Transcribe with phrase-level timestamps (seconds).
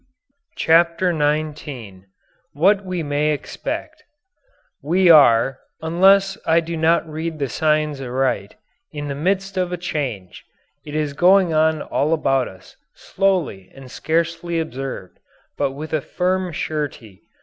[0.55, 2.05] CHAPTER XIX
[2.53, 4.03] WHAT WE MAY EXPECT
[4.81, 8.55] We are unless I do not read the signs aright
[8.91, 10.43] in the midst of a change.
[10.83, 15.19] It is going on all about us, slowly and scarcely observed,
[15.55, 17.21] but with a firm surety.